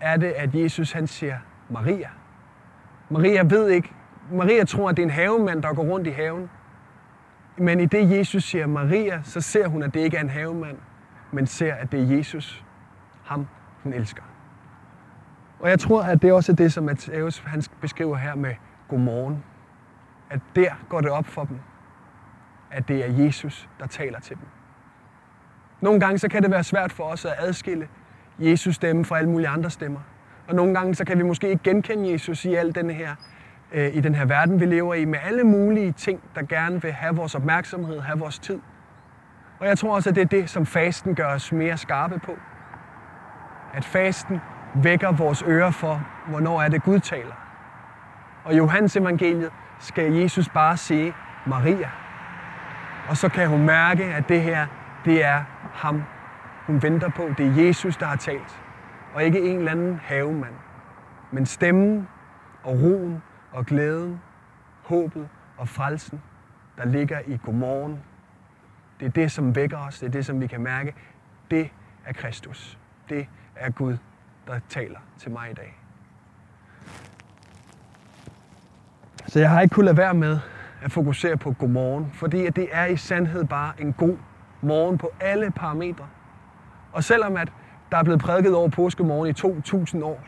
er 0.01 0.17
det, 0.17 0.31
at 0.31 0.55
Jesus 0.55 0.93
han 0.93 1.07
siger 1.07 1.37
Maria. 1.71 2.09
Maria 3.11 3.43
ved 3.43 3.69
ikke, 3.69 3.93
Maria 4.33 4.65
tror, 4.65 4.89
at 4.89 4.97
det 4.97 5.03
er 5.03 5.07
en 5.07 5.13
havemand, 5.13 5.63
der 5.63 5.75
går 5.75 5.83
rundt 5.83 6.07
i 6.07 6.11
haven. 6.11 6.51
Men 7.59 7.81
i 7.81 7.87
det 7.87 8.19
Jesus 8.19 8.45
siger 8.45 8.67
Maria, 8.67 9.23
så 9.23 9.41
ser 9.41 9.69
hun, 9.69 9.83
at 9.83 9.95
det 9.95 10.01
ikke 10.01 10.17
er 10.17 10.21
en 10.21 10.31
havemand, 10.31 10.79
men 11.33 11.47
ser, 11.47 11.75
at 11.75 11.93
det 11.93 12.01
er 12.01 12.17
Jesus, 12.17 12.65
ham 13.25 13.47
hun 13.83 13.93
elsker. 13.93 14.23
Og 15.61 15.71
jeg 15.71 15.79
tror, 15.79 16.03
at 16.03 16.23
det 16.23 16.33
også 16.33 16.53
er 16.53 16.57
det, 16.57 16.73
som 16.73 16.85
Matthæus 16.85 17.39
han 17.39 17.63
beskriver 17.81 18.17
her 18.17 18.35
med 18.35 18.55
godmorgen. 18.89 19.45
At 20.31 20.41
der 20.57 20.71
går 20.89 21.01
det 21.01 21.11
op 21.11 21.27
for 21.27 21.45
dem, 21.45 21.59
at 22.71 22.89
det 22.89 23.09
er 23.09 23.25
Jesus, 23.25 23.69
der 23.81 23.87
taler 23.87 24.21
til 24.21 24.37
dem. 24.37 24.47
Nogle 25.81 26.01
gange 26.01 26.19
så 26.19 26.29
kan 26.29 26.43
det 26.43 26.51
være 26.51 26.65
svært 26.65 26.93
for 26.93 27.05
os 27.05 27.25
at 27.25 27.35
adskille 27.39 27.89
Jesus 28.39 28.75
stemme 28.75 29.05
fra 29.05 29.19
alle 29.19 29.31
mulige 29.31 29.49
andre 29.49 29.71
stemmer. 29.71 30.01
Og 30.49 30.55
nogle 30.55 30.75
gange 30.75 30.95
så 30.95 31.05
kan 31.05 31.19
vi 31.19 31.23
måske 31.23 31.49
ikke 31.49 31.63
genkende 31.63 32.13
Jesus 32.13 32.45
i 32.45 32.55
al 32.55 32.75
den 32.75 32.91
her, 32.91 33.15
øh, 33.75 33.97
i 33.97 34.01
den 34.01 34.15
her 34.15 34.25
verden, 34.25 34.61
vi 34.61 34.67
lever 34.67 34.95
i, 34.95 35.05
med 35.05 35.19
alle 35.25 35.45
mulige 35.45 35.93
ting, 35.93 36.21
der 36.35 36.43
gerne 36.43 36.83
vil 36.83 36.93
have 36.93 37.17
vores 37.17 37.35
opmærksomhed, 37.35 38.01
have 38.01 38.19
vores 38.19 38.39
tid. 38.39 38.61
Og 39.61 39.67
jeg 39.67 39.79
tror 39.79 39.95
også, 39.95 40.09
at 40.11 40.17
det 40.17 40.23
er 40.23 40.27
det, 40.27 40.51
som 40.51 40.67
fasten 40.67 41.15
gør 41.15 41.27
os 41.27 41.53
mere 41.53 41.77
skarpe 41.77 42.19
på. 42.19 42.33
At 43.75 43.85
fasten 43.85 44.41
vækker 44.75 45.13
vores 45.13 45.45
ører 45.47 45.71
for, 45.71 46.03
hvornår 46.29 46.63
er 46.63 46.69
det 46.69 46.83
Gud 46.83 46.99
taler. 46.99 47.35
Og 48.45 48.55
i 48.55 48.57
Johannes 48.57 48.97
evangeliet 48.97 49.51
skal 49.79 50.13
Jesus 50.13 50.49
bare 50.49 50.77
sige 50.77 51.15
Maria. 51.47 51.91
Og 53.09 53.17
så 53.17 53.29
kan 53.29 53.49
hun 53.49 53.67
mærke, 53.67 54.05
at 54.05 54.29
det 54.29 54.43
her, 54.43 54.67
det 55.05 55.25
er 55.25 55.43
ham, 55.73 56.03
hun 56.67 56.83
venter 56.83 57.09
på. 57.09 57.29
Det 57.39 57.47
er 57.47 57.65
Jesus, 57.67 57.97
der 57.97 58.07
har 58.07 58.17
talt. 58.17 58.61
Og 59.15 59.25
ikke 59.25 59.41
en 59.41 59.59
eller 59.59 59.71
anden 59.71 60.01
havemand. 60.05 60.55
Men 61.31 61.47
stemmen 61.47 62.09
og 62.63 62.73
roen 62.73 63.23
og 63.55 63.67
glæden, 63.67 64.21
håbet 64.83 65.29
og 65.57 65.69
frelsen, 65.69 66.23
der 66.77 66.85
ligger 66.85 67.19
i 67.27 67.39
godmorgen. 67.45 67.99
Det 69.01 69.07
er 69.07 69.11
det, 69.11 69.33
som 69.33 69.57
vækker 69.57 69.79
os. 69.79 69.99
Det 69.99 70.07
er 70.07 70.11
det, 70.11 70.27
som 70.27 70.41
vi 70.41 70.47
kan 70.47 70.61
mærke. 70.61 70.95
Det 71.51 71.71
er 72.07 72.13
Kristus. 72.13 72.79
Det 73.09 73.29
er 73.57 73.71
Gud, 73.71 73.97
der 74.47 74.61
taler 74.69 74.99
til 75.19 75.31
mig 75.31 75.51
i 75.51 75.55
dag. 75.55 75.81
Så 79.27 79.41
jeg 79.41 79.51
har 79.51 79.61
ikke 79.61 79.75
kunnet 79.75 79.85
lade 79.85 79.97
være 79.97 80.15
med 80.15 80.39
at 80.83 80.93
fokusere 80.93 81.37
på 81.37 81.53
godmorgen, 81.53 82.11
fordi 82.13 82.51
det 82.51 82.69
er 82.73 82.85
i 82.85 82.97
sandhed 82.97 83.45
bare 83.45 83.73
en 83.79 83.93
god 83.93 84.17
morgen 84.61 84.99
på 84.99 85.11
alle 85.21 85.51
parametre. 85.51 86.07
Og 86.93 87.05
selvom 87.05 87.37
at 87.37 87.53
der 87.91 87.97
er 87.97 88.03
blevet 88.03 88.21
prædiket 88.21 88.55
over 88.55 88.69
påskemorgen 88.69 89.31
i 89.31 89.33
2000 89.33 90.05
år, 90.05 90.25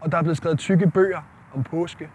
og 0.00 0.12
der 0.12 0.18
er 0.18 0.22
blevet 0.22 0.36
skrevet 0.36 0.58
tykke 0.58 0.90
bøger 0.90 1.22
om 1.54 1.62
påske, 1.62 2.10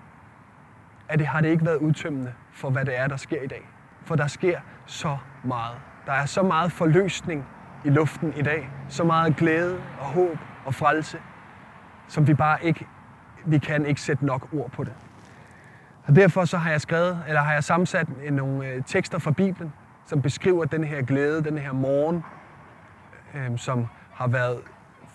at 1.11 1.19
det 1.19 1.27
har 1.27 1.41
det 1.41 1.49
ikke 1.49 1.65
været 1.65 1.77
udtømmende 1.77 2.33
for, 2.53 2.69
hvad 2.69 2.85
det 2.85 2.97
er, 2.97 3.07
der 3.07 3.17
sker 3.17 3.41
i 3.41 3.47
dag. 3.47 3.69
For 4.05 4.15
der 4.15 4.27
sker 4.27 4.59
så 4.85 5.17
meget. 5.43 5.77
Der 6.05 6.11
er 6.11 6.25
så 6.25 6.43
meget 6.43 6.71
forløsning 6.71 7.45
i 7.85 7.89
luften 7.89 8.33
i 8.37 8.41
dag. 8.41 8.69
Så 8.89 9.03
meget 9.03 9.35
glæde 9.35 9.77
og 9.99 10.05
håb 10.05 10.37
og 10.65 10.75
frelse, 10.75 11.17
som 12.07 12.27
vi 12.27 12.33
bare 12.33 12.65
ikke, 12.65 12.87
vi 13.45 13.57
kan 13.57 13.85
ikke 13.85 14.01
sætte 14.01 14.25
nok 14.25 14.53
ord 14.53 14.71
på 14.71 14.83
det. 14.83 14.93
Og 16.05 16.15
derfor 16.15 16.45
så 16.45 16.57
har 16.57 16.71
jeg 16.71 16.81
skrevet, 16.81 17.23
eller 17.27 17.41
har 17.41 17.53
jeg 17.53 17.63
sammensat 17.63 18.07
nogle 18.31 18.67
øh, 18.67 18.83
tekster 18.85 19.19
fra 19.19 19.31
Bibelen, 19.31 19.73
som 20.05 20.21
beskriver 20.21 20.65
den 20.65 20.83
her 20.83 21.01
glæde, 21.01 21.43
den 21.43 21.57
her 21.57 21.71
morgen, 21.71 22.23
øh, 23.35 23.57
som 23.57 23.87
har 24.13 24.27
været, 24.27 24.59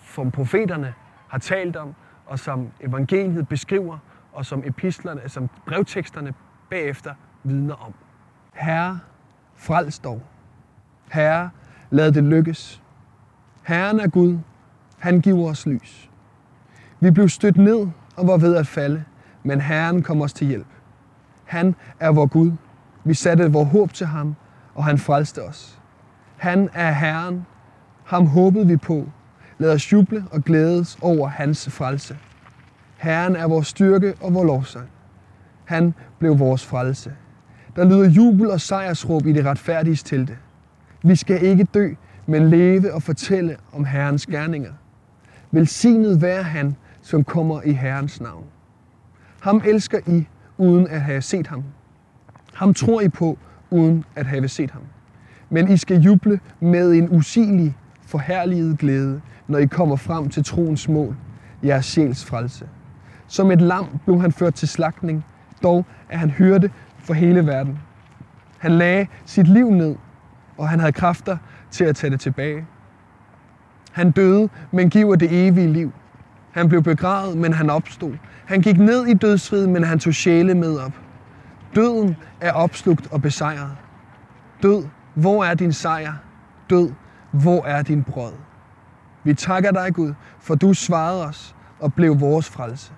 som 0.03 0.31
profeterne 0.31 0.93
har 1.27 1.37
talt 1.37 1.75
om, 1.75 1.95
og 2.25 2.39
som 2.39 2.71
evangeliet 2.79 3.47
beskriver, 3.47 3.97
og 4.37 4.45
som 4.45 4.63
epistlerne, 4.65 5.29
som 5.29 5.49
brevteksterne 5.65 6.33
bagefter 6.69 7.13
vidner 7.43 7.75
om. 7.85 7.93
Herre, 8.53 8.99
frels 9.55 9.99
dog. 9.99 10.21
Herre, 11.11 11.49
lad 11.89 12.11
det 12.11 12.23
lykkes. 12.23 12.81
Herren 13.63 13.99
er 13.99 14.07
Gud. 14.07 14.39
Han 14.97 15.21
giver 15.21 15.49
os 15.49 15.65
lys. 15.65 16.09
Vi 16.99 17.11
blev 17.11 17.29
stødt 17.29 17.57
ned 17.57 17.87
og 18.15 18.27
var 18.27 18.37
ved 18.37 18.55
at 18.55 18.67
falde, 18.67 19.03
men 19.43 19.61
Herren 19.61 20.03
kom 20.03 20.21
os 20.21 20.33
til 20.33 20.47
hjælp. 20.47 20.67
Han 21.45 21.75
er 21.99 22.09
vor 22.09 22.25
Gud. 22.25 22.51
Vi 23.03 23.13
satte 23.13 23.51
vor 23.51 23.63
håb 23.63 23.93
til 23.93 24.07
ham, 24.07 24.35
og 24.75 24.85
han 24.85 24.97
frelste 24.97 25.43
os. 25.43 25.79
Han 26.37 26.69
er 26.73 26.91
Herren. 26.91 27.45
Ham 28.03 28.27
håbede 28.27 28.67
vi 28.67 28.77
på. 28.77 29.09
Lad 29.57 29.73
os 29.73 29.93
juble 29.93 30.25
og 30.31 30.43
glædes 30.43 30.97
over 31.01 31.27
hans 31.27 31.69
frelse. 31.69 32.17
Herren 32.97 33.35
er 33.35 33.47
vores 33.47 33.67
styrke 33.67 34.13
og 34.21 34.33
vores 34.33 34.47
lovsang. 34.47 34.89
Han 35.65 35.93
blev 36.19 36.39
vores 36.39 36.65
frelse. 36.65 37.15
Der 37.75 37.85
lyder 37.85 38.09
jubel 38.09 38.51
og 38.51 38.61
sejrsråb 38.61 39.25
i 39.25 39.33
det 39.33 39.45
retfærdige 39.45 39.95
telte. 39.95 40.37
Vi 41.03 41.15
skal 41.15 41.43
ikke 41.43 41.63
dø, 41.63 41.93
men 42.25 42.49
leve 42.49 42.93
og 42.93 43.03
fortælle 43.03 43.57
om 43.73 43.85
Herrens 43.85 44.25
gerninger. 44.25 44.71
Velsignet 45.51 46.21
være 46.21 46.43
han, 46.43 46.75
som 47.01 47.23
kommer 47.23 47.61
i 47.61 47.71
Herrens 47.71 48.21
navn. 48.21 48.45
Ham 49.41 49.61
elsker 49.65 49.99
I, 50.07 50.27
uden 50.57 50.87
at 50.87 51.01
have 51.01 51.21
set 51.21 51.47
ham. 51.47 51.63
Ham 52.53 52.73
tror 52.73 53.01
I 53.01 53.09
på, 53.09 53.37
uden 53.69 54.05
at 54.15 54.25
have 54.25 54.47
set 54.47 54.71
ham. 54.71 54.81
Men 55.49 55.71
I 55.71 55.77
skal 55.77 55.97
juble 55.97 56.39
med 56.59 56.91
en 56.91 57.09
usigelig, 57.09 57.77
forherliget 58.01 58.77
glæde, 58.77 59.21
når 59.47 59.57
I 59.57 59.65
kommer 59.65 59.95
frem 59.95 60.29
til 60.29 60.43
troens 60.43 60.89
mål, 60.89 61.15
jeres 61.63 61.85
sjæls 61.85 62.25
frelse. 62.25 62.67
Som 63.27 63.51
et 63.51 63.61
lam 63.61 63.99
blev 64.05 64.21
han 64.21 64.31
ført 64.31 64.53
til 64.53 64.67
slagtning, 64.67 65.25
dog 65.63 65.85
er 66.09 66.17
han 66.17 66.29
hørte 66.29 66.71
for 66.99 67.13
hele 67.13 67.45
verden. 67.45 67.79
Han 68.57 68.71
lagde 68.71 69.07
sit 69.25 69.47
liv 69.47 69.71
ned, 69.71 69.95
og 70.57 70.69
han 70.69 70.79
havde 70.79 70.91
kræfter 70.91 71.37
til 71.71 71.83
at 71.83 71.95
tage 71.95 72.11
det 72.11 72.19
tilbage. 72.19 72.65
Han 73.91 74.11
døde, 74.11 74.49
men 74.71 74.89
giver 74.89 75.15
det 75.15 75.47
evige 75.47 75.67
liv. 75.67 75.91
Han 76.51 76.69
blev 76.69 76.83
begravet, 76.83 77.37
men 77.37 77.53
han 77.53 77.69
opstod. 77.69 78.13
Han 78.45 78.61
gik 78.61 78.77
ned 78.77 79.05
i 79.05 79.13
dødsriget, 79.13 79.69
men 79.69 79.83
han 79.83 79.99
tog 79.99 80.13
sjæle 80.13 80.55
med 80.55 80.77
op. 80.77 80.93
Døden 81.75 82.15
er 82.41 82.51
opslugt 82.51 83.07
og 83.11 83.21
besejret. 83.21 83.77
Død, 84.63 84.83
hvor 85.13 85.43
er 85.43 85.53
din 85.53 85.73
sejr? 85.73 86.13
Død, 86.69 86.91
hvor 87.31 87.65
er 87.65 87.81
din 87.81 88.03
brød? 88.03 88.33
Vi 89.23 89.33
takker 89.33 89.71
dig, 89.71 89.93
Gud, 89.93 90.13
for 90.39 90.55
du 90.55 90.73
svarede 90.73 91.25
os 91.25 91.55
og 91.79 91.93
blev 91.93 92.19
vores 92.19 92.49
frelse. 92.49 92.93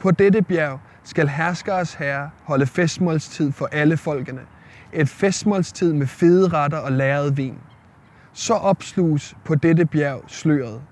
På 0.00 0.10
dette 0.10 0.42
bjerg 0.42 0.80
skal 1.02 1.28
herskeres 1.28 1.94
herre 1.94 2.30
holde 2.42 2.66
festmålstid 2.66 3.52
for 3.52 3.68
alle 3.72 3.96
folkene. 3.96 4.40
Et 4.92 5.08
festmålstid 5.08 5.92
med 5.92 6.06
fede 6.06 6.48
retter 6.48 6.78
og 6.78 6.92
læret 6.92 7.36
vin. 7.36 7.58
Så 8.32 8.54
opsluges 8.54 9.36
på 9.44 9.54
dette 9.54 9.86
bjerg 9.86 10.22
sløret. 10.26 10.82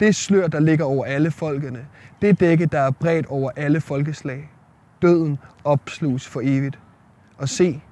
Det 0.00 0.14
slør, 0.14 0.46
der 0.46 0.60
ligger 0.60 0.84
over 0.84 1.04
alle 1.04 1.30
folkene. 1.30 1.86
Det 2.22 2.40
dække, 2.40 2.66
der 2.66 2.80
er 2.80 2.90
bredt 2.90 3.26
over 3.26 3.50
alle 3.56 3.80
folkeslag. 3.80 4.50
Døden 5.02 5.38
opsluges 5.64 6.28
for 6.28 6.40
evigt. 6.44 6.78
Og 7.38 7.48
se, 7.48 7.82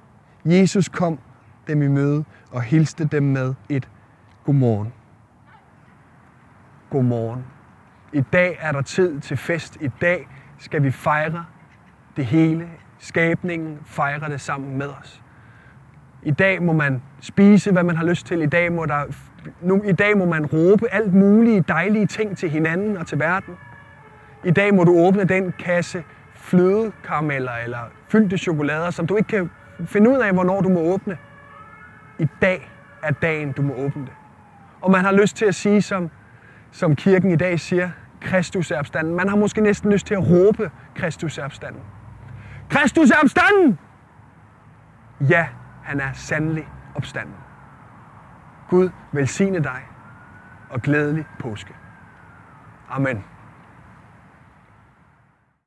Jesus 0.45 0.89
kom 0.89 1.19
dem 1.67 1.81
i 1.81 1.87
møde 1.87 2.23
og 2.51 2.61
hilste 2.61 3.05
dem 3.05 3.23
med 3.23 3.53
et 3.69 3.89
godmorgen. 4.45 4.93
Godmorgen. 6.89 7.45
I 8.13 8.21
dag 8.33 8.57
er 8.59 8.71
der 8.71 8.81
tid 8.81 9.19
til 9.19 9.37
fest. 9.37 9.77
I 9.81 9.89
dag 10.01 10.27
skal 10.63 10.83
vi 10.83 10.91
fejre 10.91 11.45
det 12.15 12.25
hele. 12.25 12.67
Skabningen 12.99 13.79
fejrer 13.85 14.27
det 14.27 14.41
sammen 14.41 14.77
med 14.77 14.87
os. 15.01 15.21
I 16.23 16.31
dag 16.31 16.63
må 16.63 16.73
man 16.73 17.01
spise, 17.21 17.71
hvad 17.71 17.83
man 17.83 17.95
har 17.95 18.05
lyst 18.05 18.25
til. 18.25 18.41
I 18.41 18.45
dag 18.45 18.71
må, 18.71 18.85
der, 18.85 19.03
nu, 19.61 19.83
i 19.83 19.91
dag 19.91 20.17
må 20.17 20.25
man 20.25 20.45
råbe 20.45 20.87
alt 20.91 21.13
mulige 21.13 21.63
dejlige 21.67 22.05
ting 22.05 22.37
til 22.37 22.49
hinanden 22.49 22.97
og 22.97 23.07
til 23.07 23.19
verden. 23.19 23.55
I 24.43 24.51
dag 24.51 24.73
må 24.73 24.83
du 24.83 24.97
åbne 24.97 25.23
den 25.23 25.53
kasse 25.59 26.03
flødekarameller 26.33 27.51
eller 27.65 27.79
fyldte 28.07 28.37
chokolader, 28.37 28.91
som 28.91 29.07
du 29.07 29.15
ikke 29.15 29.27
kan 29.27 29.49
finde 29.85 30.09
ud 30.09 30.17
af, 30.17 30.33
hvornår 30.33 30.61
du 30.61 30.69
må 30.69 30.79
åbne. 30.79 31.17
I 32.19 32.27
dag 32.41 32.71
er 33.03 33.11
dagen, 33.11 33.51
du 33.51 33.61
må 33.61 33.73
åbne 33.73 34.01
det. 34.01 34.13
Og 34.81 34.91
man 34.91 35.05
har 35.05 35.11
lyst 35.11 35.35
til 35.35 35.45
at 35.45 35.55
sige, 35.55 35.81
som, 35.81 36.09
som 36.71 36.95
kirken 36.95 37.31
i 37.31 37.35
dag 37.35 37.59
siger, 37.59 37.89
Kristus 38.23 38.71
er 38.71 38.79
opstanden. 38.79 39.15
Man 39.15 39.29
har 39.29 39.35
måske 39.35 39.61
næsten 39.61 39.91
lyst 39.91 40.07
til 40.07 40.13
at 40.13 40.29
råbe, 40.29 40.71
Kristus 40.95 41.37
er 41.37 41.45
opstanden. 41.45 41.81
Kristus 42.69 43.09
er 43.09 43.15
opstanden! 43.23 43.79
Ja, 45.29 45.47
han 45.83 45.99
er 45.99 46.13
sandelig 46.13 46.67
opstanden. 46.95 47.35
Gud 48.69 48.89
velsigne 49.11 49.63
dig 49.63 49.81
og 50.69 50.81
glædelig 50.81 51.25
påske. 51.39 51.73
Amen. 52.89 53.23